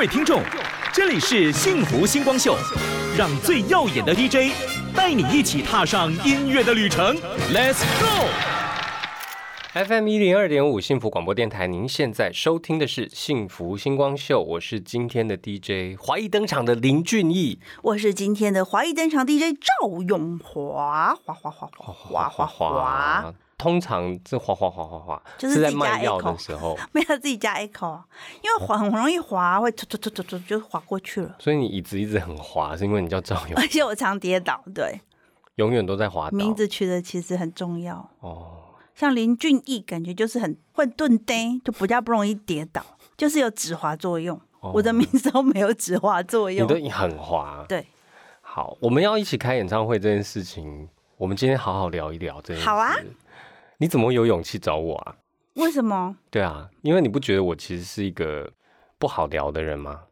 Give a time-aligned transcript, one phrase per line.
[0.00, 0.42] 位听众，
[0.94, 2.56] 这里是幸福星光秀，
[3.18, 4.50] 让最耀眼的 DJ
[4.96, 7.14] 带你一起踏上音乐的旅程
[7.52, 7.82] ，Let's
[9.74, 23.34] go！FM 一零二点五幸福广播电台，您现在收听的是幸福星光秀，我是今天的 DJ 华裔登场的林俊逸，我是今天的华裔登场 DJ 赵永华，哗哗哗哗哗哗哗，。
[23.60, 28.00] 通常这滑滑滑滑滑就是在卖药的时候， 没有自己加 echo，
[28.42, 31.36] 因为滑很容易滑，会突突突突突就滑过去了。
[31.38, 34.98] 所以你椅子一直很滑，是因为你叫赵勇而，且我常跌倒，对，
[35.56, 36.36] 永远都在滑倒。
[36.38, 38.08] 名字取的其实很重要。
[38.20, 42.82] 哦，像林俊逸，感觉就是很混沌呆，就比较不容易跌倒，
[43.18, 44.40] 就是有止滑作用。
[44.60, 46.94] 我的名字都没有止滑作用哦你都。
[46.94, 47.64] 很滑。
[47.68, 47.86] 对，
[48.40, 52.68] 好，我们要一起开演唱会这件事情，我们今天好好聊一聊这件事。
[52.68, 52.94] 好啊，
[53.80, 55.16] 你怎么有勇气找我啊？
[55.54, 58.52] 为什么对啊，因为你不觉得我其实是一个
[58.98, 60.02] 不好聊的人吗？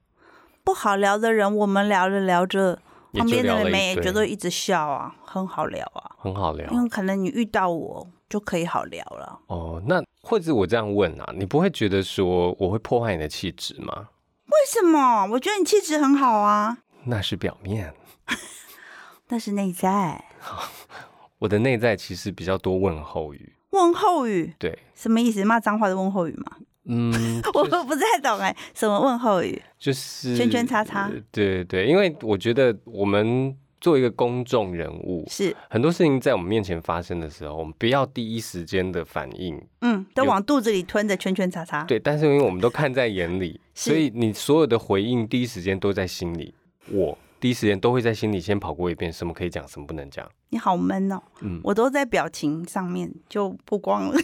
[0.65, 2.79] 不好聊的人，我们聊着聊着，
[3.13, 6.17] 旁边的人也觉得一直笑啊，很好聊啊。
[6.19, 9.39] 很好聊因为可能你遇到我就可以好聊了。
[9.49, 9.83] 哦。
[9.87, 14.09] 那或者我这样问啊，你不会觉得说我会破坏你的气质吗？
[14.47, 15.27] 为什么？
[15.33, 17.95] 我觉得你气质很好啊，那是表面，
[19.29, 20.25] 那是内在
[21.41, 23.55] 我的内在其实比较多问候语。
[23.71, 25.45] 问候语对，什么意思？
[25.45, 26.57] 骂脏话的问候语吗？
[26.91, 27.13] 嗯，
[27.53, 29.61] 我不太懂哎，什么问候语？
[29.79, 41.85] 就是圈圈叉叉对对，因为我觉得我们做一个公众人物，是很多事情在我们面前发生的时候，我们不要第一时间的反应，嗯，都往肚子里吞着圈圈叉叉。
[41.85, 46.55] 对，但是因为我们都看在眼里，所以你所有的回应第一时间都在心里，
[46.91, 50.29] 我第一时间都会在心里先跑过一遍，什么可以讲，什么不能讲。
[50.51, 54.17] 你好闷哦，嗯我都在表情上面就不光了。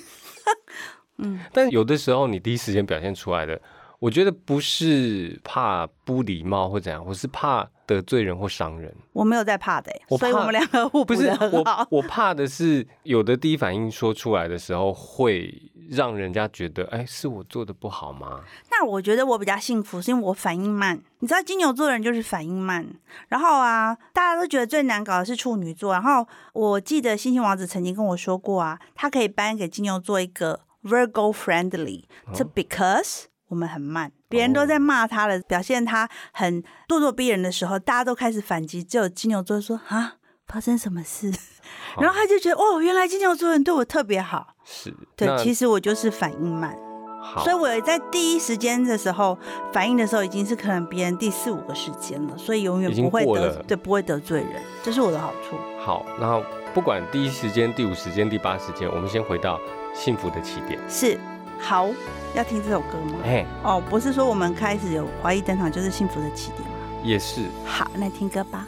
[1.53, 3.61] 但有的时候你第一时间表现出来的，
[4.01, 8.95] 我觉得不是怕不礼貌或怎样，我是怕得罪人或伤人。
[9.13, 11.99] 我没有在怕的欸，我怕所以我们两个互补不是的很好我，。
[11.99, 18.41] 我怕的是有的第一反应说出来的时候，会让人家觉得，哎，是我做的不好吗？
[18.71, 21.01] 那我觉得我比较幸福，是因为我反应慢。
[21.21, 22.87] 你知道金牛座的人就是反应慢，
[23.29, 25.93] 然后啊，大家都觉得最难搞的是处女座。
[25.93, 32.05] 然后我记得星星王子曾经跟我说过啊，他可以颁给金牛座一个 Virgo friendly，
[32.35, 40.15] 这、because 我们很慢，别人都在骂他了，表现他很咄咄逼人的时候，大家都开始反击，只有金牛座说啊，
[40.49, 41.33] 发生什么事？
[41.99, 44.55] 然后他就觉得哦，原来金牛座人对我特别好。
[44.65, 46.77] 是，对，其实我就是反应慢。
[47.23, 49.39] 好所以我在第一时间的时候
[49.73, 55.57] 反应的时候，已经是可能别人第四五个时间了，所以永远不会得对不会得罪人，这是我的好处。
[55.79, 56.43] 好，然后
[56.75, 59.59] 不管第一时间、第五时间、第八时间，我们先回到
[59.95, 60.79] 幸福的起点。
[60.87, 61.19] 是
[61.65, 61.89] 好，
[62.35, 63.19] 要听这首歌吗？
[63.25, 66.77] 哎，哦，不是说我们开始有怀疑登场就是幸福的起点吗？
[67.03, 68.67] 也是，好，那听歌吧。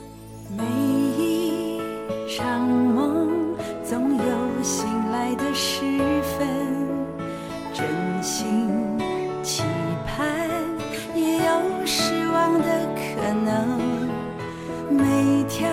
[0.49, 1.79] 每一
[2.35, 5.83] 场梦总有醒来的时
[6.39, 6.49] 分，
[7.75, 7.87] 真
[8.23, 8.71] 心
[9.43, 9.63] 期
[10.07, 10.49] 盼
[11.15, 13.79] 也有失望的可能。
[14.89, 15.69] 每条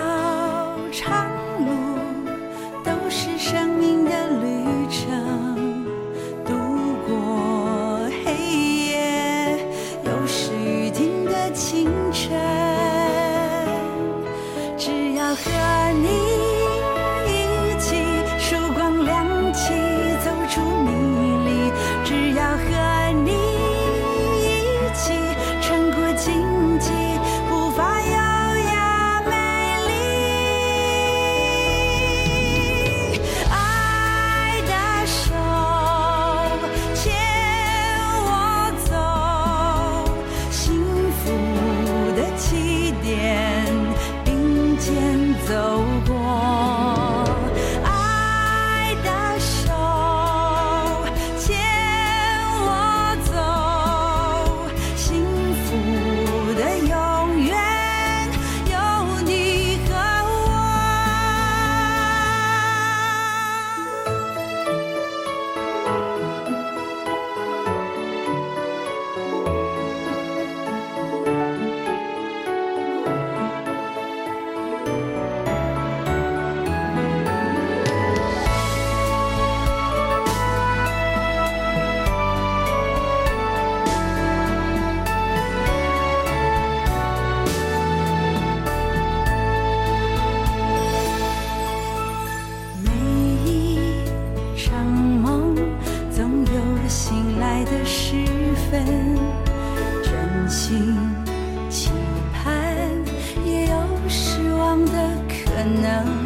[105.63, 106.22] 能。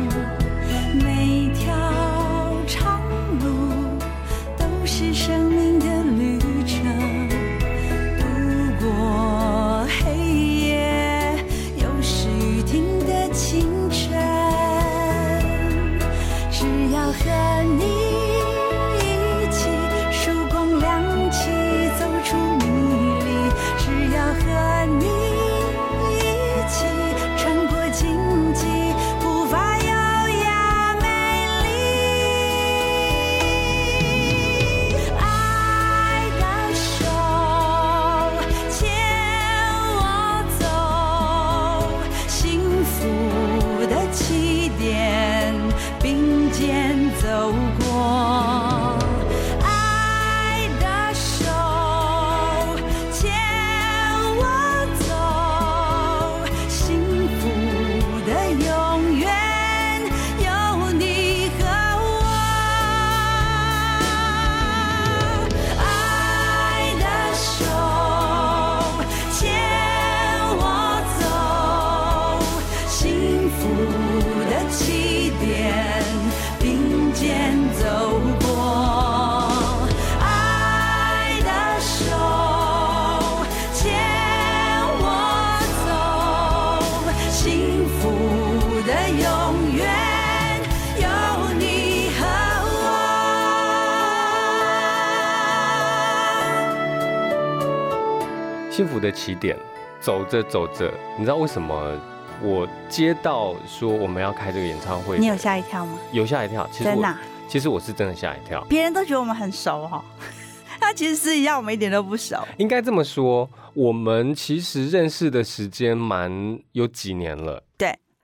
[99.08, 99.58] 的起点，
[100.02, 101.98] 走着走着，你知道为什么
[102.42, 105.98] 我接到说我们要开这个演唱会，你有吓一跳吗？
[106.12, 106.68] 有吓一跳？
[106.72, 108.64] 其实我真的啊、其实我是真的吓一跳。
[108.70, 110.04] 别人都觉得我们很熟哦，
[110.80, 112.38] 他其实私底下我们一点都不熟。
[112.58, 117.64] 应该这么说，我们其实认识的时间蛮有几年了，对，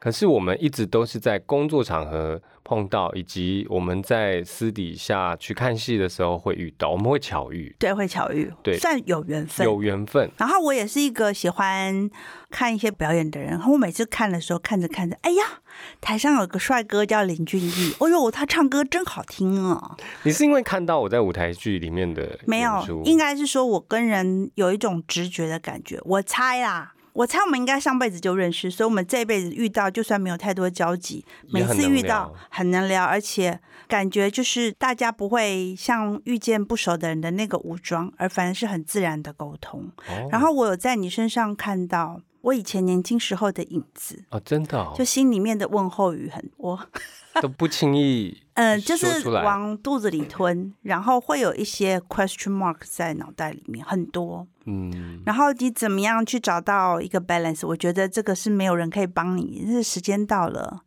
[0.04, 9.66] 可是我们一直都是在工作场合碰到，以及我们在私底下去看戏的时候会遇到，我们会巧遇，对，会巧遇，对算有缘分。
[9.66, 10.30] 有缘分。
[10.38, 12.10] 然后我也是一个喜欢
[12.50, 15.62] 看一些表演的人，然后我每次看的时候，看着看着，哎呀，
[16.02, 19.96] 台上有个帅哥叫林俊逸，哦呦，他唱歌真好听啊！
[20.24, 26.92] 你是因为看到我在舞台剧里面的没有应该是说我跟人有一种直觉的感觉，我猜啦。
[27.14, 39.92] 我猜我们应该上辈子就认识，所以我们这辈子遇到，就算没有太多交集，每次遇到很能聊，而且感觉就是大家不会像遇见不熟的人的那个武装，而反而是很自然的沟通。
[40.10, 46.78] 哦然后我有在你身上看到我以前年轻时候的影子，哦，真的、哦就，心里面的问候语很多，
[47.42, 57.66] 都不轻易嗯，就是往肚子里吞，然后会有一些 question mark 在脑袋里面很多，嗯，然后你怎么样去找到一个 balance？
[57.66, 60.84] 我觉得这个是没有人可以帮你，是时间到了。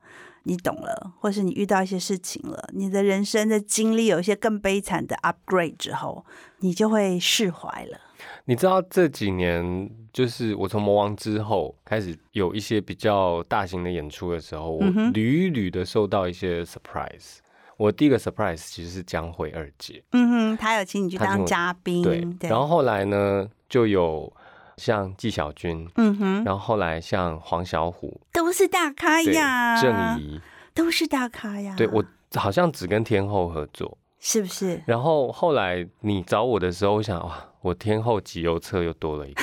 [0.49, 6.25] 你懂了，或是你遇到一些事情了，你的人生的经历有一些更悲惨的 upgrade 之后，
[6.61, 7.99] 你就会释怀了。
[8.45, 14.83] 你知道这几年，就是我从魔王之后开始有一些比较大型的演出的时候，我
[15.13, 17.37] 屡屡的受到一些 surprise。
[17.77, 24.33] 我第一个 surprise 其实是江蕙二姐，嗯哼，她有请你去当嘉宾，对，然后后来呢就有
[24.79, 30.41] 像纪晓君，嗯哼，然后后来像黄小虎，都是大咖，呀，郑怡，
[30.73, 31.75] 都是大咖呀。
[31.77, 32.03] 对我
[32.37, 34.83] 好像只跟天后合作，是不是？
[34.87, 39.43] 然后后来你找我的时候，我想哇，我天后集邮册又多了一个，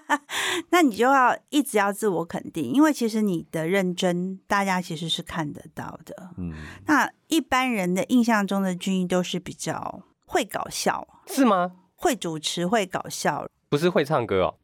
[0.70, 6.30] 那你就要一直要自我肯定，因为其实你的认真，大家其实是看得到的。
[6.38, 6.54] 嗯，
[6.86, 11.72] 那一般人的印象中的军医都是比较会搞笑、是吗？
[11.96, 14.54] 会主持、会搞笑，不是会唱歌哦，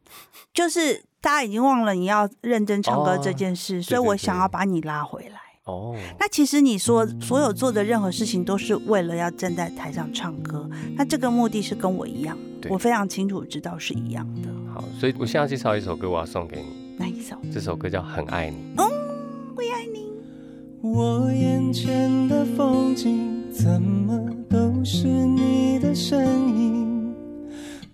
[0.54, 5.40] 就是大家已经忘了你要认真唱歌哦这件事，对所以我想要把你拉回来。
[5.66, 14.48] 哦，那其实你说所有做的任何事情都是为了要站在台上唱歌，那这个目的是跟我一样，对我非常清楚知道是一样的。
[14.72, 17.36] 好，所以我现在要介绍一首歌，我要送给你，哪一首？
[17.52, 18.56] 这首歌叫《很爱你》。
[19.56, 20.06] 会爱你。
[20.82, 26.24] 我眼前的风景怎么都是你的身
[26.56, 27.12] 影，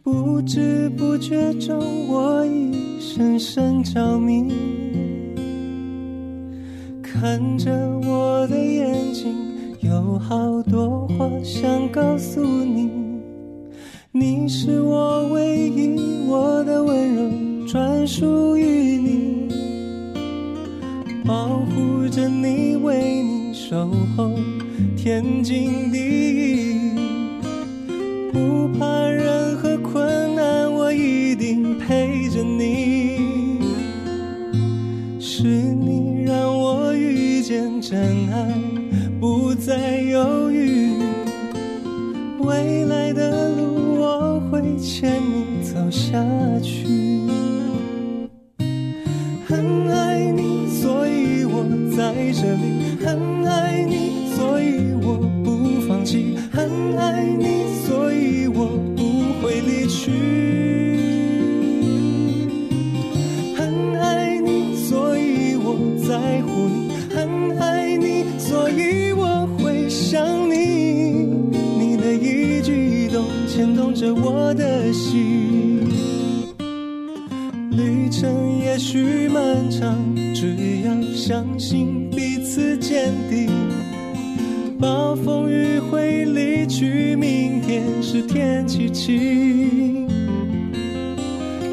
[0.03, 4.53] 不知不觉中我已深深着迷。
[7.13, 7.71] 看着
[8.07, 9.35] 我的眼睛，
[9.81, 12.91] 有好多话想告诉你。
[14.13, 19.49] 你是我唯一，我的温柔专属于你。
[21.25, 24.31] 保护着你，为你守候
[24.97, 26.95] 天经地义。
[28.33, 33.21] 不怕任何困难，我一定陪着你。
[35.21, 35.72] 是
[37.93, 38.01] 真
[38.33, 38.59] 爱
[39.21, 40.97] 不再犹豫
[42.39, 43.82] 未来的路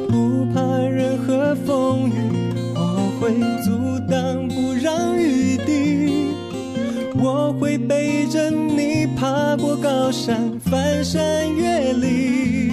[0.07, 2.13] 不怕任何风雨，
[2.75, 3.31] 我会
[3.63, 6.33] 阻挡，不让雨滴。
[7.21, 12.71] 我会背着你爬过高山，翻山越岭。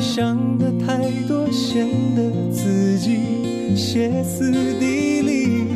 [0.00, 0.98] 想的太
[1.28, 1.86] 多，显
[2.16, 4.50] 得自己歇斯
[4.80, 5.66] 底里。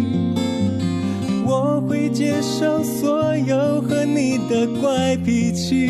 [1.44, 5.85] 我会接受所有和你的怪脾气，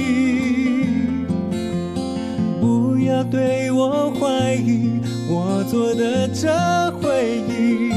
[5.76, 6.48] 做的这
[6.92, 7.92] 回忆，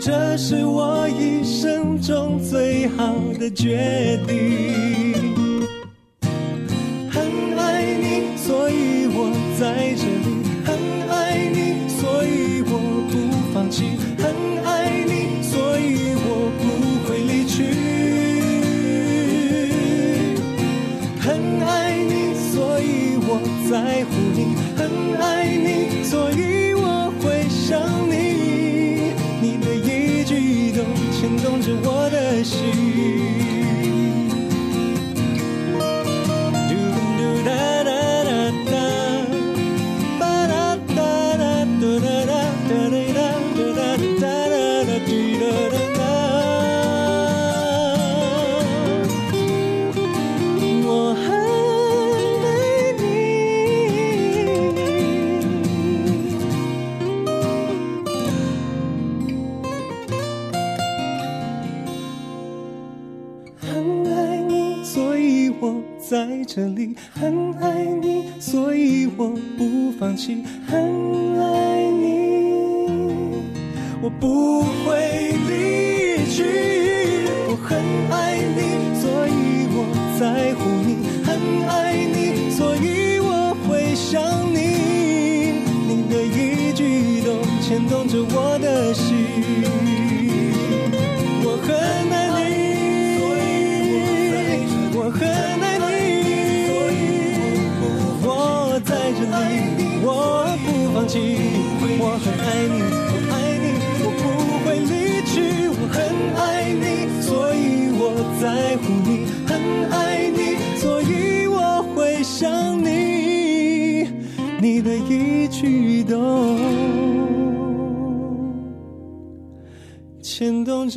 [0.00, 5.05] 这是我一生中最好的决定。
[26.06, 26.55] 所以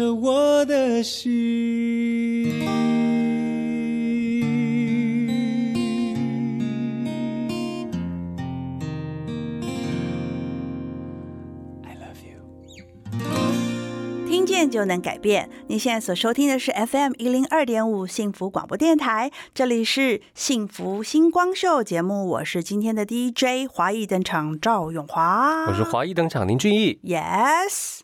[0.09, 2.67] 我的心。
[11.83, 12.39] I love you。
[14.27, 15.49] 听见就能改变。
[15.67, 26.99] 你现在所收听的是 FM 一零二点五幸福广播电台，这里是幸福星光秀节目，我是今天的 DJ 华裔登场赵永华，我是华裔登场林俊逸。
[27.03, 27.99] Yes，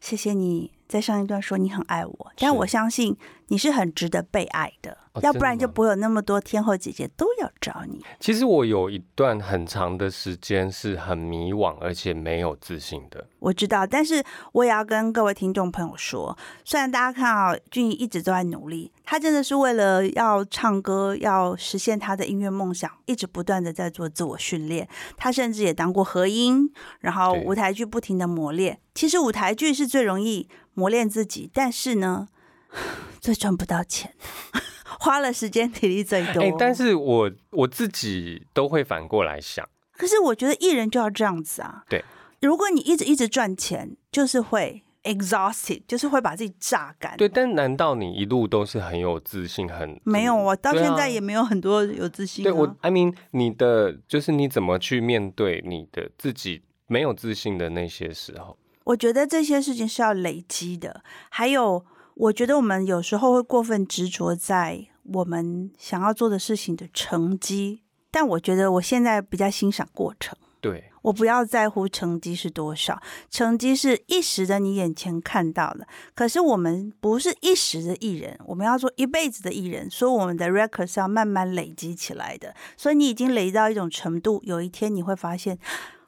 [0.00, 3.16] 谢谢你在上一段说你很爱我，但我相信
[3.48, 8.00] 你是很值得被爱的，哦要不然就不会有那么多天后姐姐都要找你。
[8.20, 13.26] 其实我有一段很长的时间是很迷惘，而且没有自信的。
[13.40, 14.22] 我知道，但是
[14.52, 24.88] 我也要跟各位听众朋友说，虽然大家看啊，俊逸一直都在努力，他真的是为了要唱歌，要实现他的音乐梦想，一直不断的在做自我训练。
[25.16, 28.78] 他甚至也当过和音，然后舞台剧不停的磨练。
[28.94, 32.28] 其实舞台剧是最容易磨练自己，但是呢，
[33.20, 34.14] 最赚不到钱，
[35.00, 36.42] 花了时间体力最多。
[36.42, 41.84] 哎、但是我我自己都会反过来想，可是我觉得艺人就要这样子啊。
[41.88, 42.04] 对，
[42.40, 47.16] 如果你一直一直赚钱，就是会 exhausted，就是会把自己榨干。
[47.16, 52.50] 对，但难道你一路都是很有自信，很没有，我到现在也没有很多有自信、啊。
[52.50, 58.56] 对我，I mean，你的就是你怎么去面对你的自己没有自信的那些时候？
[58.84, 61.02] 我觉得这些事情是要累积的。
[61.30, 70.36] 还有，我觉得我们有时候会过分执着在我们想要做的事情的成绩，但我觉得我现在比较欣赏过程。
[70.60, 72.98] 对，我不要在乎成绩是多少，
[73.28, 75.86] 成绩是一时的，你眼前看到的。
[76.14, 82.54] 可是我们不是一时的艺人，我们要做一辈子的艺人，所以我们的 record 是要慢慢累积起来的。
[82.78, 85.58] 所以你已经累到一种程度，有一天你会发现，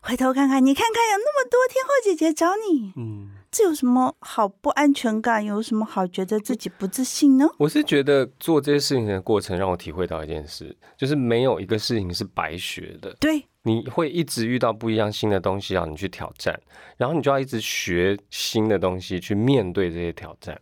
[0.06, 5.44] 回头看看，你看看有那么多天后姐姐找你，嗯，这有什么好不安全感？
[5.44, 7.48] 有什么好觉得自己不自信呢？
[7.58, 13.12] 我是觉得做这些事情的过程让我体会到一件事，就是没有一个事情是白学的。
[13.18, 16.56] 对，你会一直遇到不一样新的东西要你去挑战，
[16.96, 20.56] 然后你就要一直学新的东西去面对这些挑战。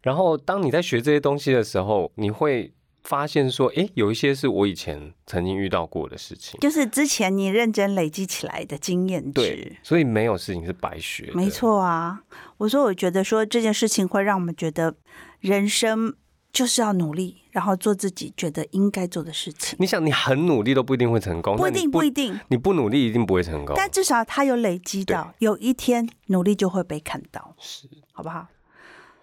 [0.00, 2.72] 然后当你在学这些东西的时候，你会
[3.06, 6.58] 发现说，诶，有一些是我以前曾经遇到过的事情。
[6.60, 11.34] 就是之前你认真累积起来的经验值对。，所以没有事情是白学的。
[11.34, 12.22] 没，错啊，
[12.58, 14.94] 我说我觉得说这件事情会让我们觉得
[15.38, 16.14] 人生
[16.52, 23.74] 就是要努力，然后做自己觉得应该做的事情，你想，你很努力都不一定会成功，不一定不一定，你不努力一定不会成功。
[23.76, 28.48] 但至少他有累积到，有一天努力就会被看到，是好不好？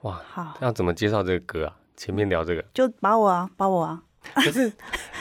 [0.03, 1.75] 哇，好，要怎么介绍这个歌啊？
[1.95, 4.01] 前面聊这个，就把我啊，把我啊，
[4.35, 4.71] 可是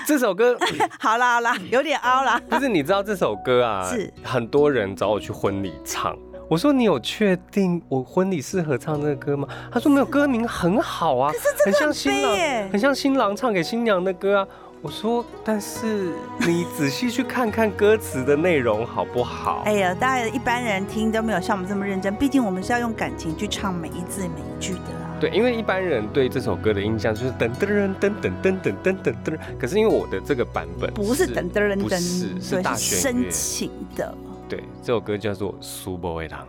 [0.07, 0.57] 这首歌
[1.01, 2.41] 好啦好啦，有点凹啦。
[2.49, 3.89] 不是你知道这首歌啊？
[3.91, 6.17] 是很多人找我去婚礼唱。
[6.49, 9.49] 我说你有确定我婚礼适合唱这个歌吗？
[9.71, 14.49] 他说没有，歌名很好啊，可是很像新郎，很像新郎唱给新娘的歌啊。
[14.83, 19.63] 我说，但是你仔细去看看歌词的内容好不好？
[19.65, 25.02] 哎呀，大家一般人听都没有像我们这么认真，毕竟我们是要用感情去唱每一字每一句的啊。
[25.23, 34.13] 对，因为一般人对这首歌的印象就是噔噔噔噔噔噔噔噔噔噔，可是因为我的这个版本不是噔噔噔噔，不是是，大是弦乐深，情的。
[34.49, 36.45] 对，这首歌叫做《苏波维郎》。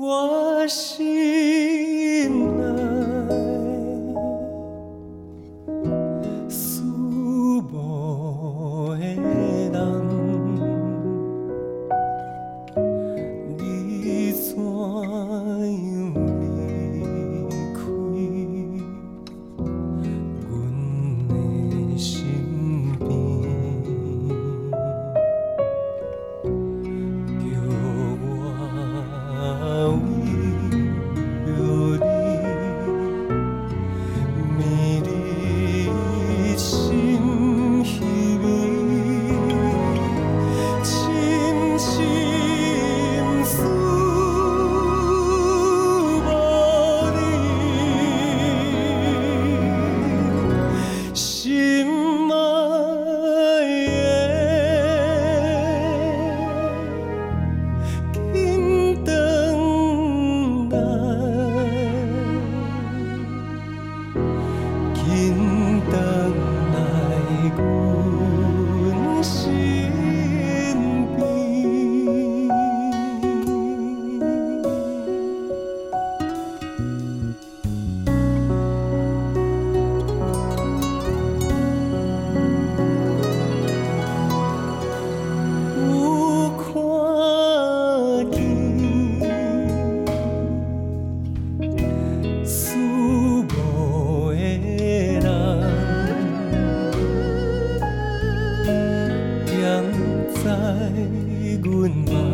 [0.00, 2.99] 我心内
[100.42, 100.50] 在
[101.62, 102.29] 阮旁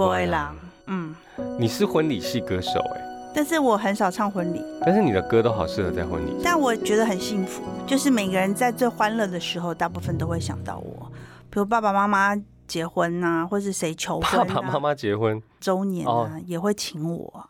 [0.00, 1.14] 苏博威郎，嗯，
[1.58, 6.40] 你是婚礼系歌手哎、但是我很少唱婚礼，但是你的歌都好适合在婚礼。
[6.42, 11.12] 但我觉得很幸福，就是每个人在最欢乐的时候，大部分都会想到我，
[11.50, 12.34] 比如爸爸妈妈
[12.66, 16.30] 结婚呐、或是谁求婚、啊，爸爸妈妈结婚，周年啊，哦。
[16.46, 17.28] 也会请我。
[17.36, 17.44] 啊。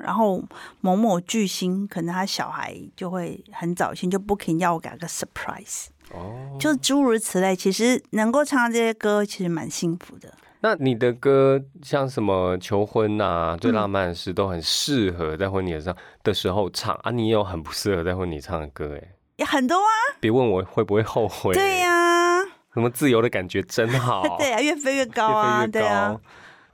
[0.00, 0.40] 然后
[0.80, 7.56] 某某巨星，可能他小孩就会很早先就 booking 要我给他个 surprise，哦，就诸如此类。
[7.56, 10.32] 其实能够唱这些歌，其实蛮幸福的。
[10.66, 17.12] 那你的歌像什么求婚啊、嗯最浪漫的事，都很适合在婚礼上的时候唱啊。
[17.12, 21.54] 你也有很不适合在婚礼唱的歌哎，也很多啊，别问我会不会后悔。
[21.54, 22.42] 对、呀、
[22.74, 26.18] 什么自由的感觉真好， 对啊，越飞越 高啊，对啊。。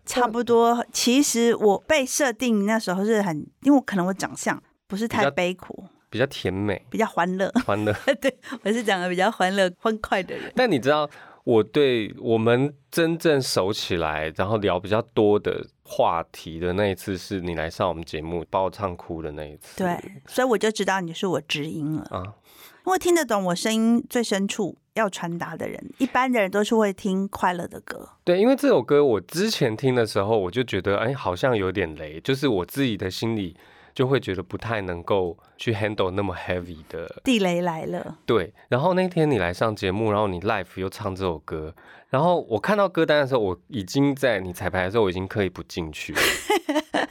[0.05, 0.85] 差不多。
[0.91, 7.49] 其实我被设定那时候是很，因为我可能我长相不是太悲苦，比较甜美比较欢乐。
[7.65, 7.95] 欢乐。
[8.21, 10.53] 对，我是长得比较欢乐欢快的人。
[10.57, 11.09] 但你知道，
[11.45, 19.83] 我对我们真正熟起来，然后聊比较多的话题的那一次，是你来上我们节目把我唱哭的那一次。
[19.83, 22.23] 对，所以我就知道你是我知音了，啊，
[22.87, 28.09] 因为听得懂我声音最深处要传达的人，一般的人都是会听快乐的歌。
[28.23, 33.57] 对，因为这首歌我之前听的时候，我就觉得，哎，好像有点雷，就是我自己的心里
[33.95, 37.21] 就会觉得不太能够去 handle 那么 heavy 的。
[37.25, 41.75] 地雷来了，对，然后那天你来上节目，然后你 live 又唱这首歌，
[42.11, 46.21] 然后我看到歌单的时候，我已经在你彩排的时候，我已经刻意不进去了。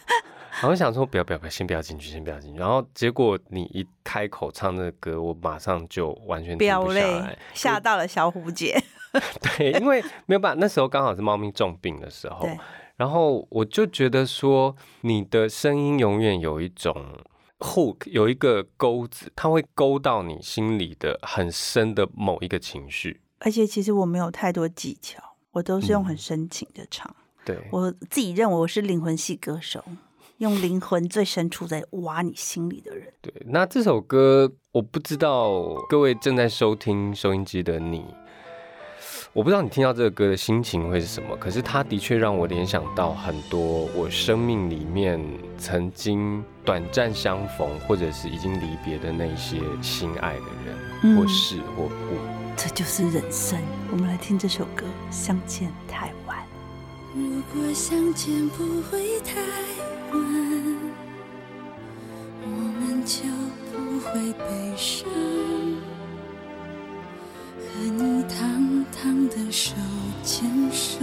[0.61, 2.59] 然后想说，不要不要不要，先不要进去，先不要进去。
[2.59, 7.37] 然后结果你一开口唱这个歌，我马上就完全停飙不下泪来。
[7.53, 8.79] 吓到了小虎姐。
[9.57, 12.57] 对，因为没有办法，那时候刚好是猫咪重病的时候，对，
[13.01, 17.17] 然后我就觉得说，你的声音永远有一种
[17.57, 23.19] hook，有一个钩子，它会勾到你心里的很深的某一个情绪。
[23.39, 27.11] 而且其实我没有太多技巧，我都是用嗯很深情的唱。
[27.43, 29.83] 对，我自己认为我是灵魂系歌手，
[30.37, 33.11] 用灵魂最深处在挖你心里的人。
[33.19, 38.05] 对，那这首歌我不知道各位正在收听收音机的你，
[39.33, 45.17] 我不知道你听到这个歌的心情会是什么，可是它的确让我联想到很多我生命里面
[45.57, 52.17] 曾经短暂相逢，或者是已经离别的那些心爱的人，或事或物。
[52.57, 53.57] 这就是人生。
[53.89, 56.37] 我们来听这首歌《相见太晚》。
[57.15, 59.39] 如果相见不会太
[60.11, 60.91] 晚，
[62.43, 62.49] 我
[62.81, 63.23] 们就
[63.71, 65.30] 不会悲伤。
[69.51, 69.73] 手
[70.23, 70.99] 牵手，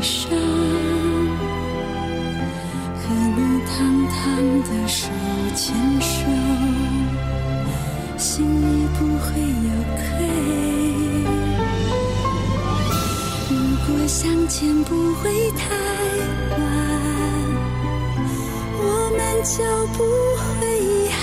[0.00, 0.30] 会悲伤。
[2.96, 3.04] 和
[3.36, 3.76] 你堂
[4.08, 4.18] 堂
[4.62, 5.08] 的手
[5.54, 6.14] 牵手，
[8.16, 8.64] 心里
[8.98, 10.00] 不会有愧。
[13.50, 13.54] 如
[13.86, 15.60] 果相见不会太
[16.56, 16.58] 晚，
[18.78, 18.82] 我
[19.16, 19.54] 们就
[19.96, 19.98] 不
[20.40, 20.48] 会
[20.80, 21.20] 遗憾。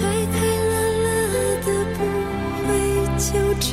[0.00, 0.02] 快
[0.32, 0.34] 快
[0.70, 1.06] 乐乐
[1.64, 1.98] 的不
[2.66, 2.68] 会
[3.16, 3.24] 纠
[3.60, 3.70] 缠，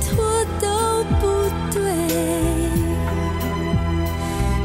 [0.00, 1.82] 牵拖都不对。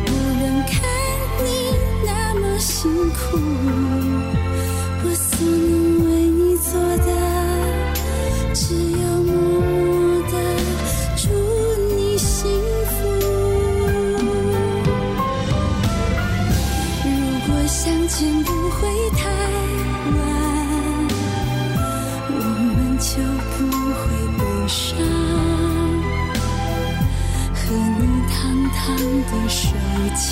[0.06, 0.82] 不能看
[1.43, 1.50] 你
[2.06, 3.38] 那么辛苦，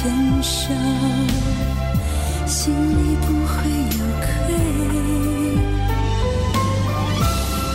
[0.02, 0.10] 牵
[0.42, 0.74] 手，
[2.48, 4.26] 心里不会有愧。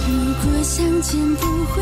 [0.08, 0.10] 如
[0.42, 1.74] 果相见不会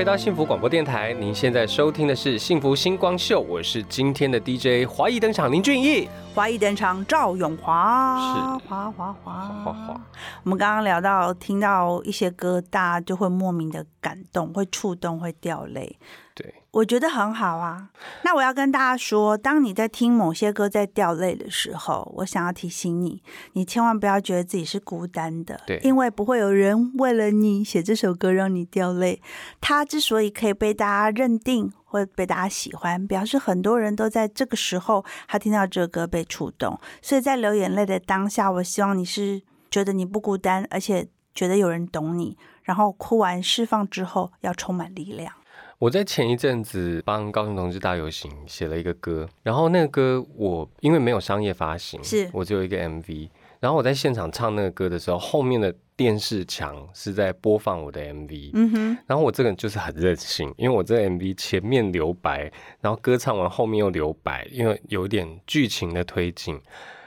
[0.00, 6.08] 回到幸福广播电台，您现在收听的是幸福星光秀，我是今天的 DJ 华谊登场林俊逸。
[6.34, 10.00] 华谊登场，赵永华，是华华华华华，
[10.42, 15.98] 我们刚刚聊到，听到一些歌，大家就会莫名的感动，会触动，会掉泪。
[16.40, 17.90] 对，我觉得很好啊。
[18.22, 23.22] 那我要跟大家说，当你在听某些歌在掉泪的时候，我想要提醒你，
[23.52, 29.20] 你千万不要觉得自己是孤单的，对因为不会有人为了你写这首歌让你掉泪。
[29.60, 36.78] 它之所以可以被大家认定或被大家喜欢，表示很多人都在这个时候他听到这个歌被触动。
[37.02, 45.32] 所以在流眼泪的当下，我希望你是觉得你不孤单，而且觉得有人懂你，然后哭完释放之后要充满力量。
[45.80, 66.60] 我在前一阵子帮高雄同志大游行写了一个歌，然后那个歌我因为没有商业发行，是我只有一个 MV，然后我在现场唱那个歌的时候，后面的电视墙是在播放我的 MV，嗯哼，然后我这个人就是很任性，因为我这个 MV 前面留白，然后歌唱完后面又留白，因为有点剧情的推进。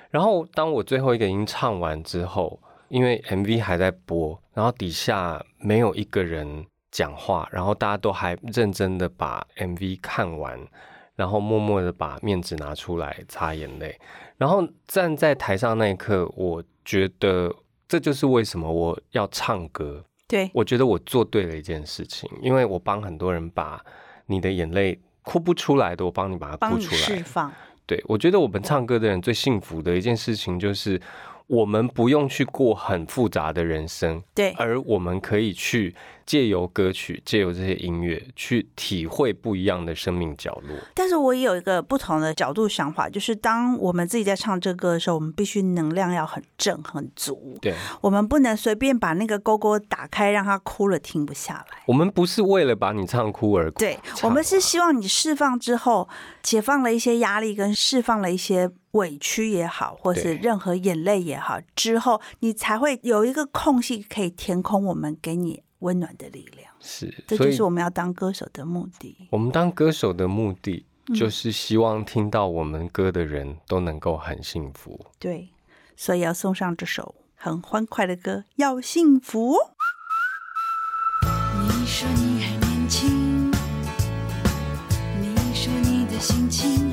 [0.10, 2.60] 然后当我最后一个音唱完之后，
[2.90, 10.60] 因为 MV 还在播，然后底下没有一个人讲话，然后大家都还认真的把 MV 看完，
[11.16, 14.00] 然后默默的把面纸拿出来擦眼泪。
[14.38, 17.52] 然后站在台上那一刻，我觉得
[17.88, 20.06] 这就是为什么我要唱歌。
[20.28, 23.84] 对，我觉得我做对了一件事情，因为我帮很多人把
[24.28, 27.02] 你的眼泪哭不出来的，我帮你把它哭出来。
[27.02, 27.52] 释放。
[27.86, 31.00] 对，我觉得我们唱歌的人最幸福的一件事情就是，
[31.48, 35.94] 我们不用去过很复杂的人生，对，而我们可以去
[36.26, 40.78] 借由歌曲，借由这些音乐，去体会不一样的生命角落。
[40.94, 51.84] 但是我也有一个不同的角度想法，就是当我们自己在唱这歌的时候，我们必须能量要很正很足，对，我们不能随便把那个勾勾打开，让他哭了停不下来。
[51.88, 56.08] 我们不是为了把你唱哭而哭，对，我们是希望你释放之后，
[56.42, 66.74] 解放了一些压力，跟释放了一些委屈也好，或是任何眼泪也好，之后你才会有一个空隙可以填空我们给你温暖的力量。
[66.80, 69.28] 是，这就是我们要当歌手的目的。
[69.30, 75.00] 我们当歌手的目的，嗯就是希望听到我们歌的人都能够很幸福。
[75.20, 75.50] 对，
[75.96, 79.56] 所以要送上这首很欢快的歌，要幸福。
[81.62, 83.52] 你说你还年轻，
[85.22, 86.93] 你说你的心情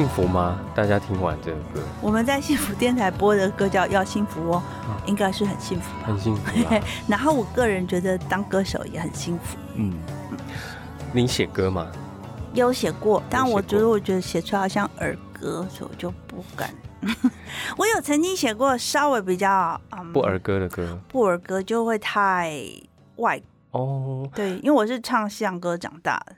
[0.00, 0.58] 幸福吗？
[0.74, 4.62] 大家听完这个歌，我们在幸福电台播的歌叫《要幸福哦》，
[5.06, 6.18] 应该是很幸福吧很。
[6.18, 6.80] 幸福啦。
[7.06, 9.92] 然后我个人觉得当歌手也很幸福，嗯，
[11.12, 11.86] 你写歌吗？
[12.54, 16.70] 有写过，但我觉得我觉得写出来好像儿歌，所以我就不敢。
[17.76, 22.58] 我有曾经写过稍微比较嗯不儿歌的歌不儿歌，就会太
[23.16, 23.38] 外
[23.72, 26.36] 哦，对，因为我是唱西洋歌长大的，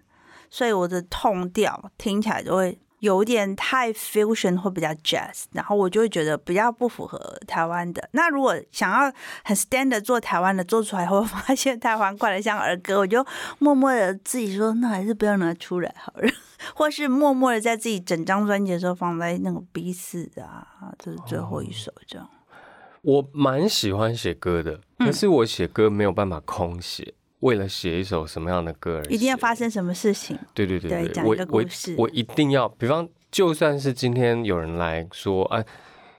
[0.50, 8.08] 所以我的痛调听起来就会有点太 fusion 或比较 jazz，然后我就会觉得比较不符合台湾的。
[8.12, 13.26] 那如果想要很 standard 做台湾的，做出来后发现台湾怪的像儿歌，我就
[13.58, 16.30] 默默的自己说，那还是不要拿出来好了，
[16.76, 22.28] 或是默默的在自己整张专辑的时候放在那个 B 四啊，这是最后一首这样。
[23.00, 27.14] 我蛮喜欢写歌的，嗯可是我写歌没有办法空写。
[27.42, 30.38] 为了写一首什么样的歌一定要发生什么事情？
[30.54, 35.64] 对对对对，对讲一个故事我一定要，比方就算是今天有人来说，哎，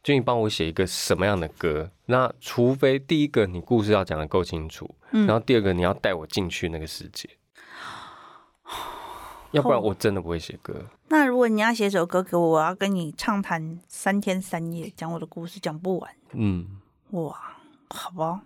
[0.04, 7.30] 就你帮我写一个什么样的歌，那除非第一个你故事要讲的够清楚，嗯然后第二个你要带我进去那个世界，
[9.52, 10.86] 要不然我真的不会写歌。
[11.08, 16.12] 那如果你要写首歌给我，我要跟你畅谈三天三夜，讲我的故事，讲不完。
[16.34, 17.40] 嗯，哇，
[17.90, 18.42] 好吧，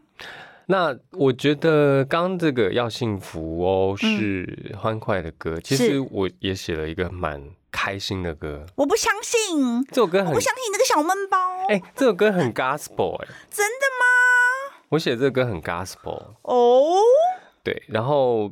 [0.69, 7.41] 那我觉得刚刚这个要幸福哦是欢快的歌，其实我也写了一个蛮
[7.71, 11.37] 开心的歌，我不相信，这首歌很我不相信你那个小闷包。
[11.69, 14.75] 哎、这首歌很 gospel 哎、真的吗？
[14.89, 16.33] 我写这个歌很 gospel。
[16.41, 16.97] 哦，
[17.63, 18.51] 对，然后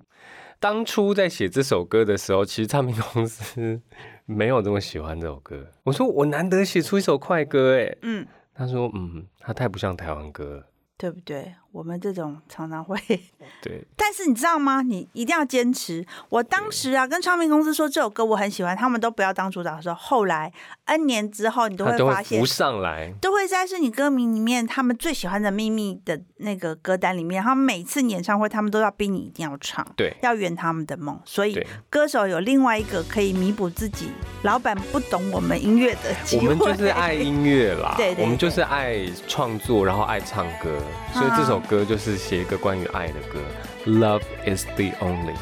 [0.62, 3.82] 当初在写这首歌的时候，其实唱片公司
[4.26, 5.68] 没有这么喜欢这首歌。
[5.84, 10.68] 我说我难得写出一首快歌，哎，嗯，他说嗯，它太不像台湾歌了。
[10.98, 11.54] 对不对？
[11.76, 12.98] 我们这种常常会，
[13.62, 14.82] 对， 但是你知道吗？
[14.82, 16.06] 你一定要坚持。
[16.30, 20.50] 我当时啊，跟唱片公司说这首歌我很喜欢，他们都不要当主打的时候，后来
[20.86, 23.14] N 年之后，你都会会发现不，上来。
[23.20, 27.44] 都会在是你歌迷里面他们最喜欢的秘密的那个歌单里面。
[27.44, 31.20] 他们每次演唱会，他们都要逼你一定要唱，对要圆他们的梦。
[31.26, 34.08] 所以，歌手有另外一个可以弥补自己
[34.44, 36.48] 老板不懂我们音乐的机会。
[36.48, 40.80] 我们就是爱音乐啦， 对对对我们就是爱创作，然后爱唱歌，
[41.14, 43.40] 所以这首歌就是写一个关于爱的歌。
[43.86, 45.36] Love is the only。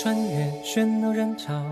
[0.00, 1.64] 穿越喧闹人潮，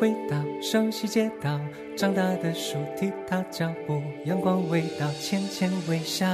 [0.00, 1.60] 回到熟悉街道，
[1.96, 6.26] 长大的树踢踏脚步，阳光味道，浅浅微笑，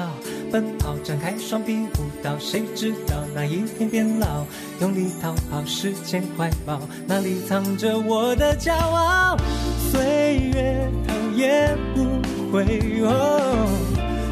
[0.53, 4.47] 奔跑，展开双臂舞蹈，谁知道哪一天变老，
[4.81, 9.37] 用力逃跑，时间怀抱，哪里藏着我的骄傲？
[9.91, 12.65] 岁月头也不回
[13.03, 13.67] 哦，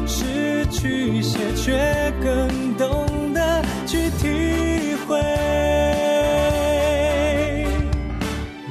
[0.07, 5.17] 失去些却更懂得去体会。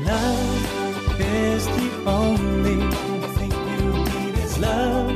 [0.04, 2.78] Love is the only
[3.36, 5.12] thing you need is love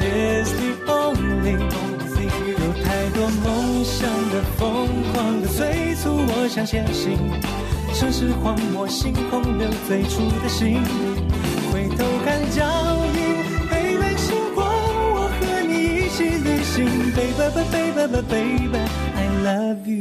[0.00, 1.56] is the only
[2.14, 7.18] thing you 有太多梦想的疯狂的催促，我想前行。
[7.94, 10.82] 城市荒漠，星空留最初的心。
[11.72, 12.64] 回头看脚
[13.14, 13.20] 印，
[16.74, 17.12] 起旅行。
[17.14, 18.78] Baby, baby, baby, baby,
[19.14, 19.94] I love you。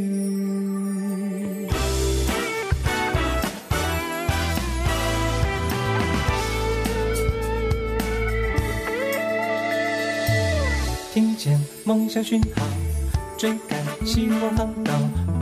[11.13, 12.63] 听见梦想讯号，
[13.37, 14.91] 追赶希望航道，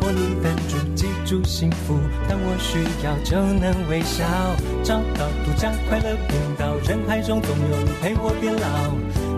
[0.01, 4.25] 玻璃弹珠记住幸福，当我需要就能微笑，
[4.83, 8.91] 找到独家快乐频道，人海中总有你陪我变老，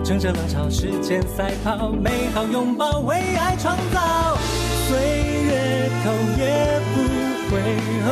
[0.04, 4.36] 乘着浪潮，时间赛跑，美好拥抱，为爱创造，
[4.86, 6.94] 岁月头也不
[7.50, 7.52] 回
[8.04, 8.10] 哦，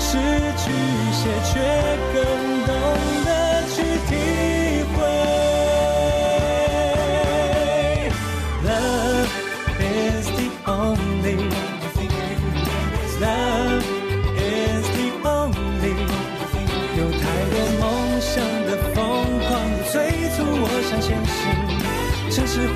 [0.00, 0.16] 失
[0.56, 1.52] 去一些却
[2.14, 2.16] 更
[2.64, 2.72] 懂
[3.26, 3.28] 得
[3.68, 3.76] 去
[4.08, 4.10] 体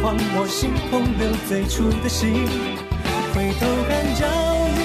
[0.09, 2.49] 城市荒漠，星空留最初的心。
[3.35, 4.25] 回头看脚
[4.69, 4.81] 印，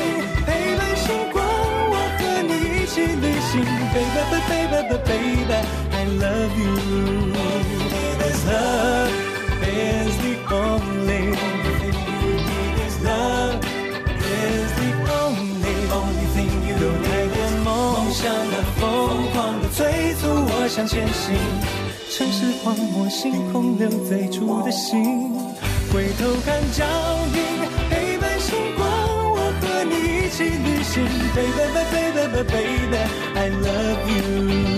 [0.46, 1.42] 陪伴星光，
[1.90, 3.64] 我和你一起旅行。
[3.94, 5.54] Baby, baby, baby, baby,
[5.92, 6.76] I love you.
[8.20, 9.12] Is Love
[9.64, 13.64] is the only thing you need is love
[14.20, 14.90] is the
[15.94, 17.66] only thing you 有太多梦
[18.12, 18.22] 想
[18.52, 18.84] 的疯
[19.32, 21.26] 狂的催促，我想前行。
[22.16, 25.34] 城市荒漠，星空留最初的心。
[25.92, 26.86] 回头看脚
[27.34, 27.42] 印，
[27.90, 28.88] 陪伴星光，
[29.34, 31.04] 我和你一起旅行。
[31.34, 32.98] Baby, baby, baby, baby,
[33.34, 34.73] I love you.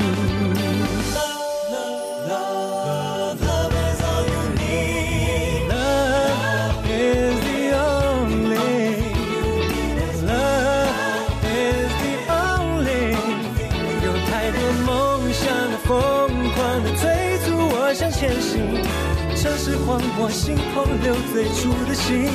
[19.45, 22.25] 像是荒漠，星空留最初的心。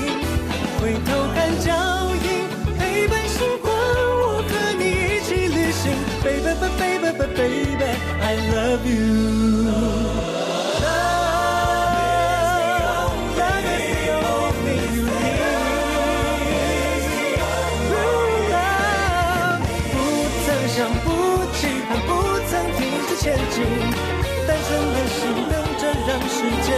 [0.80, 1.74] 回头看脚
[2.22, 2.46] 印，
[2.78, 5.90] 陪伴星光，我和你一起旅行。
[6.22, 7.84] Baby, baby, baby, baby,
[8.22, 9.99] I love you.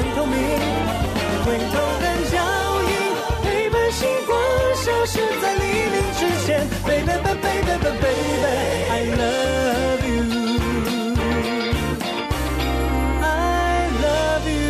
[0.02, 0.36] 时间透明。
[1.44, 2.34] 回头看脚
[2.82, 2.90] 印，
[3.42, 4.36] 陪伴星光
[4.74, 6.66] 消失在黎明之前。
[6.84, 8.44] Baby, baby, baby, baby,
[8.90, 10.12] I love you.
[13.20, 13.24] I
[14.02, 14.62] love you.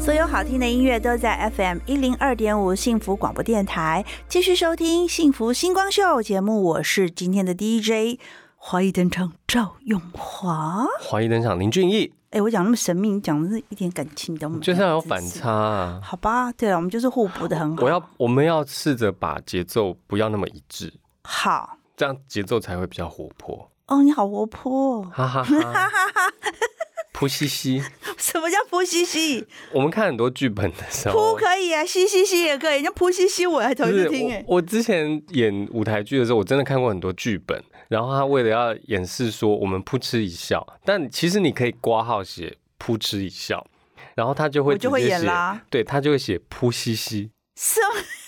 [0.00, 8.20] 所有好听的音乐都在 FM 一零二点五幸福广播电台，继续收听《幸福星光秀》节目，我是今天的 DJ，
[8.62, 10.86] 华裔登场赵永华。
[11.00, 15.98] 华裔登场，林俊逸，哎，我讲那么神秘，你讲的是一点感情都没有，就是要有反差啊。
[16.04, 17.82] 好吧，对了，我们就是互补的很好。
[17.82, 20.92] 我要，我们要试着把节奏不要那么一致，
[21.24, 23.70] 好这样节奏才会比较活泼。
[23.86, 25.10] 哦，你好活泼、哦。
[25.10, 25.50] 哈哈哈，
[27.12, 27.82] 扑西西。
[28.18, 29.46] 什么叫扑西西？
[29.72, 43.66] 我们看很多剧本的时扑候，可以啊，西西西也可以，那扑西西我还头一就是次听我之前演舞台剧的时候，我真的看过很多剧本，然后他为了要掩饰说我们扑哧一笑，但其实你可以挂号写扑哧一笑，
[44.14, 45.60] 然后他就会我就会演啦。
[45.68, 47.32] 对他就会写扑嘻嘻。
[47.56, 47.80] 什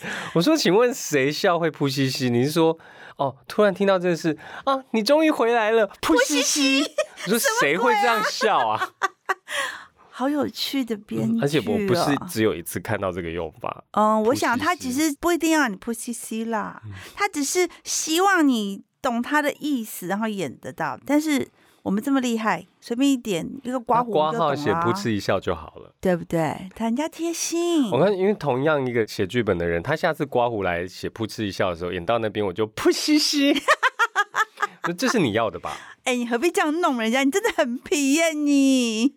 [0.02, 0.10] 么？
[0.34, 2.28] 我说，请问谁笑会扑嘻嘻？
[2.28, 2.76] 你是说，
[3.18, 6.80] 哦，突然听到这个事啊，你终于回来了，扑嘻嘻。
[6.80, 8.90] 你说谁会这样笑啊？
[10.10, 16.82] 好有趣的编剧、哦而且我不是只有一次看到这个用法，嗯，我想他只是不一定要你扑嘻嘻啦，
[17.14, 20.98] 他只是希望你懂他的意思，然后演得到。
[21.04, 21.46] 但是
[21.82, 25.92] 我们这么厉害，随便一点一个刮胡就懂啦写扑哧一笑就好了。
[26.00, 26.70] 对不对？
[26.74, 27.98] 他人家贴心我。
[27.98, 33.52] 看，因为同样一个写剧本的人，他下次刮胡来写噗嗤一笑的时候，演到那边我就噗嘻嘻。
[34.96, 35.76] 这是你要的吧？
[36.04, 37.22] 哎、你何必这样弄人家？
[37.22, 39.14] 你真的很皮耶你！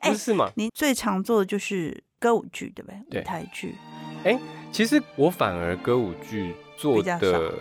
[0.00, 0.50] 哎 不是嘛？
[0.56, 3.20] 你最常做的就是歌舞剧，对不对？
[3.20, 3.74] 舞台剧。
[4.72, 7.52] 其实我反而歌舞剧做的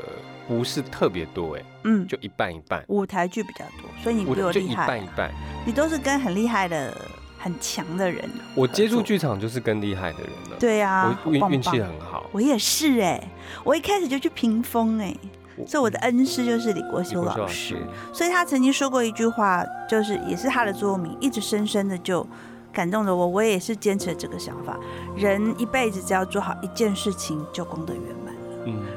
[0.47, 2.83] 不是特别多，哎，嗯，就一半一半。
[2.87, 5.31] 舞台剧比较多，所以你我比我厉害啊、半一半。
[5.65, 6.95] 你都是跟很厉害的、
[7.39, 8.29] 很强的人。
[8.55, 10.57] 我接触剧场就是跟厉害的人了。
[10.59, 12.25] 对啊，我运运气很好。
[12.31, 13.21] 我也是哎、
[13.63, 15.15] 我一开始就去屏风哎、
[15.55, 22.25] 我所以我的恩师就是李国修老师师，所以他曾经说过一句话，就是也是他的座右铭，一直深深的就
[22.71, 23.27] 感动了我。
[23.27, 24.77] 我也是坚持了这个想法，
[25.15, 28.22] 人一辈子只要做好一件事情，就功德圆满。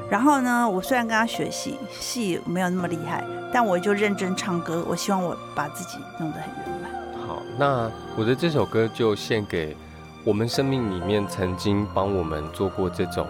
[0.07, 4.85] 嗯，然后呢，我虽然跟他学戏，戏没有那么厉害，但我就认真唱歌。
[4.89, 6.91] 我希望我把自己弄得很圆满。
[7.27, 9.75] 好，那我的这首歌就献给
[10.23, 13.27] 我们生命里面曾经帮我们做过这种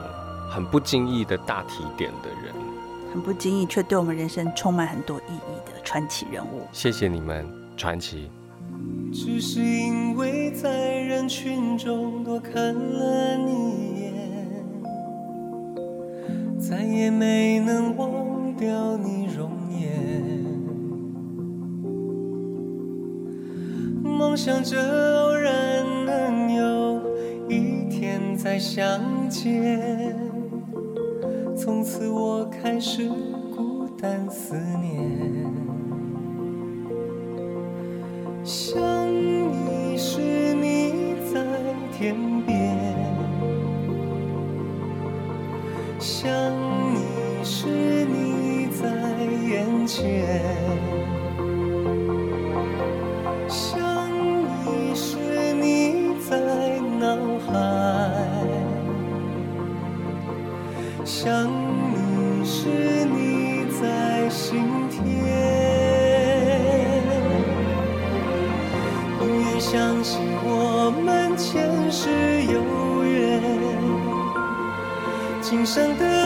[0.50, 2.54] 很不经意的大提点的人，
[3.12, 6.68] 很不经意，却对我们人生充满很多意义的传奇人物。
[6.72, 8.30] 谢谢你们，传奇。
[9.12, 14.07] 只是因为在人群中多看了你一眼，
[16.60, 19.88] 再也没能忘掉你容颜。
[24.04, 27.02] 梦想着偶然能有
[27.48, 29.00] 一天再相
[29.30, 30.16] 见，
[31.56, 33.08] 从此我开始
[33.56, 35.46] 孤单思念。
[38.44, 38.80] 想
[39.12, 41.46] 你时你在
[41.98, 42.57] 天边，
[46.28, 46.36] 想
[46.94, 47.68] 你时
[48.06, 48.84] 你在
[49.48, 50.28] 眼前，
[53.48, 53.80] 想
[54.66, 55.16] 你时
[55.54, 56.36] 你在
[57.00, 57.16] 脑
[57.48, 57.54] 海，
[61.06, 61.48] 想
[61.94, 62.68] 你时
[63.06, 65.00] 你在心田。
[69.22, 72.10] 永远相信我们前世
[72.52, 72.60] 有
[73.06, 73.42] 缘，
[75.42, 76.17] 今生的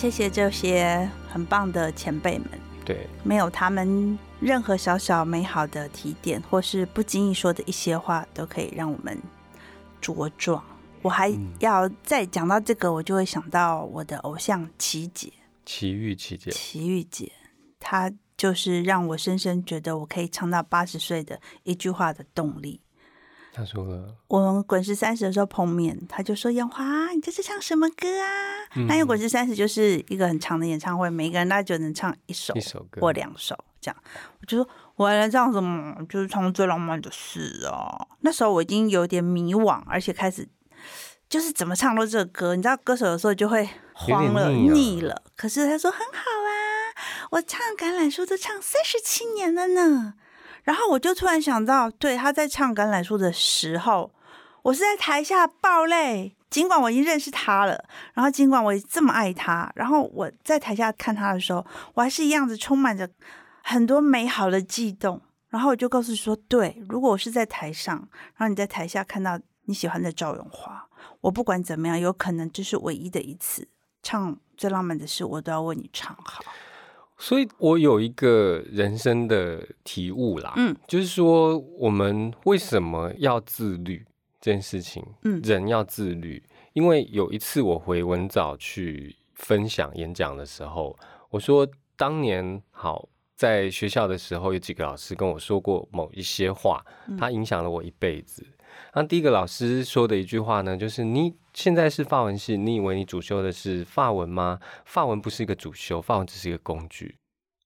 [0.00, 2.48] 谢谢这些很棒的前辈们，
[2.86, 9.20] 对，没有他们，任何小小美好的提点，或是不经意说的一些话，都可以让我们
[10.00, 10.64] 茁壮。
[11.02, 11.52] 我还嗯。
[11.58, 15.30] 要再讲到这个，我就会想到我的偶像琪姐，
[15.66, 17.30] 奇遇琪姐，齐豫姐，
[17.78, 22.80] 她就是让我深深觉得我可以唱到八十岁的一句话的动力。
[23.52, 28.26] 她说了，我们滚石三十的时候碰面，他就说：“杨华，你这是唱什么歌啊？”
[28.76, 34.02] 嗯那因为滚石三十就是一个很长的演唱会，每个人大概就能唱一首一首歌或两首这样。
[34.40, 35.96] 我就说：“我还来唱什么？
[36.08, 40.48] 就是唱最浪漫的事哦！”那时候我已经有点迷惘，而且开始
[41.28, 45.22] 就是怎么唱都这个歌，你知道，歌手有时候就会慌了、腻了。
[45.36, 46.50] 可是他说很好啊，
[47.32, 50.14] 我唱橄榄树都唱三十七年了呢。
[50.64, 54.10] 然后我就突然想到，对，他在唱橄榄树的时候，
[54.62, 56.36] 我是在台下爆泪。
[56.50, 63.08] 尽管我已经认识他了，然后尽管我这么爱他，然后我在台下看他的时候，我还是一样子充满着
[63.62, 65.22] 很多美好的悸动。
[65.48, 67.96] 然后我就告诉说，对，如果我是在台上，
[68.34, 70.84] 然后你在台下看到你喜欢的赵咏华，
[71.20, 73.68] 我不管怎么样，有可能这是唯一的一次
[74.02, 76.42] 唱最浪漫的事，我都要为你唱好。
[77.20, 84.04] 所以我有一个人生的体悟啦，嗯，就是说我们为什么要自律
[84.40, 85.40] 这件事情，嗯。
[85.42, 86.42] 人要自律，
[86.72, 90.98] 因为有一次我回文藻去分享演讲的时候，
[91.28, 93.06] 我说当年好
[93.36, 96.84] 在学校的时候，有几个老师跟我说过某一些话，
[97.18, 98.44] 它影响了我一辈子。
[98.94, 104.58] 那第一个老师说的一句话呢，就是你现在是法文系，你以为你主修的是法文吗？
[104.84, 107.16] 法文不是一个主修，法文只是一个工具。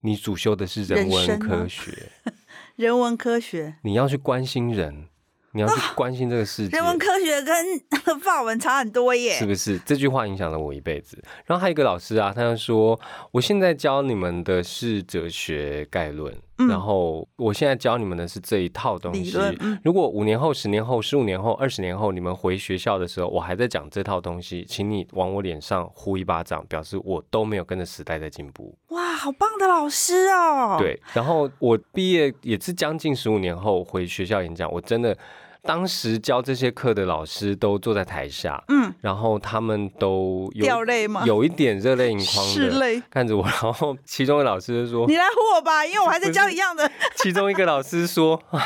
[0.03, 2.11] 你主修的是人文科学，
[2.77, 5.09] 人文科学，你要去关心人，
[5.53, 6.77] 你要去关心这个世界。
[6.77, 7.81] 人文科学跟
[8.21, 9.33] 法文差很多耶。
[9.33, 9.79] 是不是？
[9.79, 11.25] 这句话影响了我一辈子。
[11.47, 13.01] 然后还有一个老师啊，他就说，
[13.31, 19.79] 我现在教你们的是哲学概论，嗯然后我现在教你们的是这一套东西嗯。
[19.83, 28.77] 如果五年后、十年后、十五年后、二十年后，你们回学校的时候，我还在讲这套东西，请你往我脸上呼一巴掌，表示我都没有跟着时代在进步。
[28.89, 35.17] 哇，好棒的老师哦！，对，然后我毕业也是将近十五年后回学校演讲，我真的
[35.65, 41.25] 当时教这些课的老师都坐在台下，嗯，然后他们都有掉泪吗？
[41.25, 43.03] 有一点热泪盈眶的。
[43.11, 46.91] 看着我， 然后其中的老师就说你，来唬我吧，因为我还在教一样的。
[47.17, 48.63] 其中一个老师说 啊，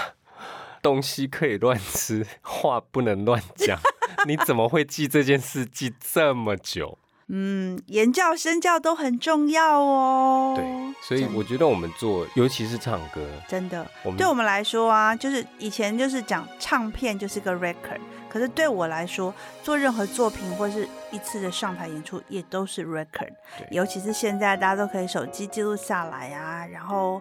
[0.83, 3.79] 东西可以乱吃，话不能乱讲。
[4.27, 6.99] 你怎么会记这件事记这么久？
[7.29, 10.55] 嗯，言教身教都很重要哦。
[10.57, 10.65] 对，
[11.03, 18.01] 所以我觉得我们做，尤其是唱歌，真的我对我们来说啊，就是以前就是讲唱片就是个 record，
[18.31, 23.33] 可是对我来说，做任何作品或是一次的上台演出也都是 record。
[23.59, 27.21] 对尤其是现在大家都可以手机记录下来啊，然后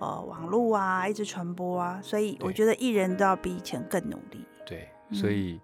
[0.00, 4.44] 呃网络啊一直传播啊，所以我觉得艺人都要比以前更努力。
[4.64, 5.58] 对，嗯所以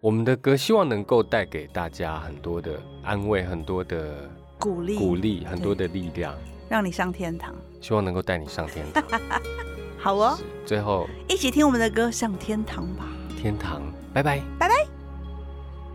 [0.00, 6.32] 我们的歌希望能够带给大家很多的安慰，很多的鼓励鼓励，很多的力量，
[6.68, 7.52] 让你上天堂。
[7.80, 9.02] 希望能够带你上天堂。
[9.98, 13.06] 好哦，最后，一起听我们的歌上天堂吧。
[13.36, 13.82] 天堂，
[14.14, 14.40] 拜拜。
[14.56, 14.74] 拜拜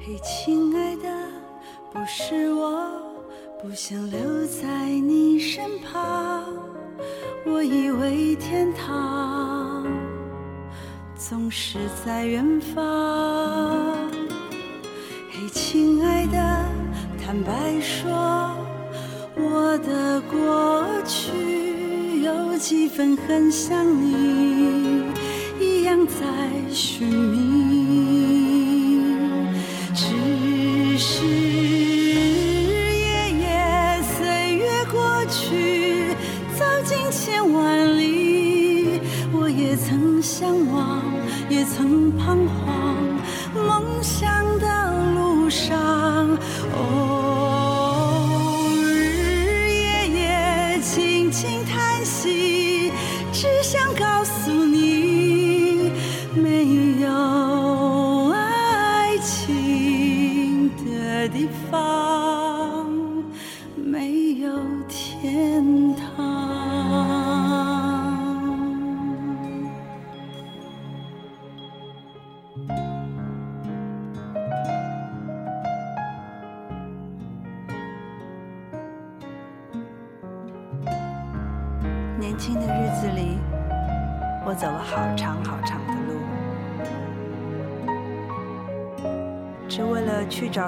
[0.01, 1.03] 嘿，亲爱的，
[1.93, 2.91] 不是我，
[3.61, 6.43] 不想留在你身旁。
[7.45, 9.72] 我以为天堂
[11.29, 14.11] 总是在远方。
[15.31, 16.65] 嘿，亲爱的，
[17.23, 18.53] 坦白说，
[19.37, 25.01] 我的过去有几分很像你，
[25.61, 26.13] 一样在
[26.69, 28.99] 寻觅。
[29.95, 36.13] 只是夜夜岁月过去，
[36.59, 38.99] 走进千万里，
[39.31, 41.01] 我也曾向往，
[41.53, 42.62] 也曾彷徨，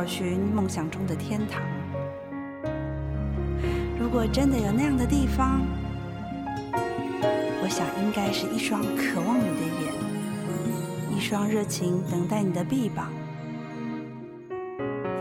[0.05, 1.63] 找寻梦想中的天堂。
[3.99, 5.61] 如果真的有那样的地方，
[7.63, 9.91] 我想应该是一双渴望你的眼，
[11.17, 13.11] 一双热情等待你的臂膀，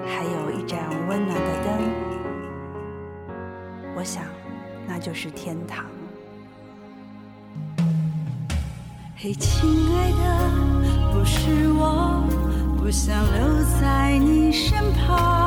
[0.05, 0.79] 还有一盏
[1.09, 1.73] 温暖的灯。
[3.97, 4.25] 我想，
[4.87, 5.87] 那就是天堂。
[9.17, 10.51] 嘿，亲爱的，
[11.11, 12.24] 不是我，
[12.85, 15.44] 不想留在你身旁。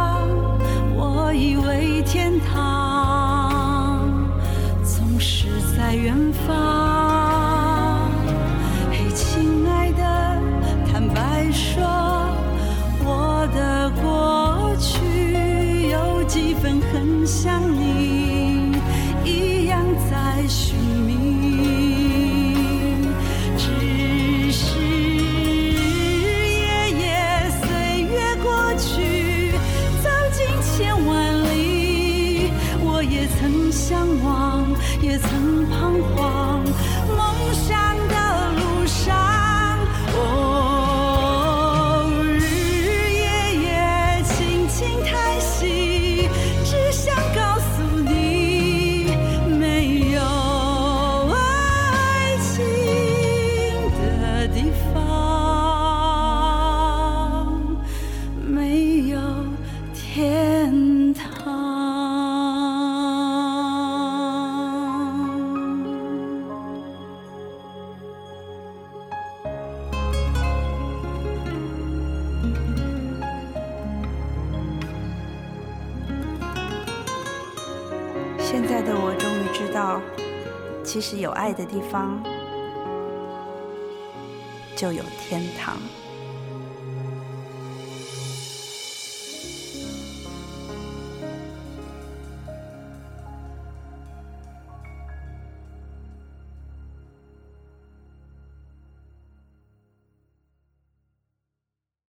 [84.78, 85.78] 就有天堂。